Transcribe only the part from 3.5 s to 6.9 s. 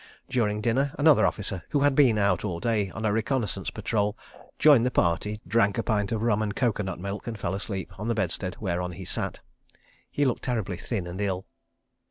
patrol, joined the party, drank a pint of rum and coco